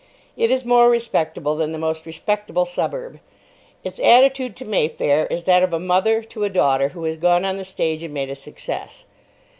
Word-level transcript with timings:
It 0.35 0.49
is 0.49 0.65
more 0.65 0.89
respectable 0.89 1.55
than 1.55 1.73
the 1.73 1.77
most 1.77 2.07
respectable 2.07 2.65
suburb. 2.65 3.19
Its 3.83 3.99
attitude 3.99 4.55
to 4.55 4.65
Mayfair 4.65 5.27
is 5.27 5.43
that 5.43 5.61
of 5.61 5.73
a 5.73 5.79
mother 5.79 6.23
to 6.23 6.43
a 6.43 6.49
daughter 6.49 6.89
who 6.89 7.03
has 7.03 7.17
gone 7.17 7.45
on 7.45 7.57
the 7.57 7.63
stage 7.65 8.01
and 8.01 8.11
made 8.11 8.31
a 8.31 8.35
success. 8.35 9.05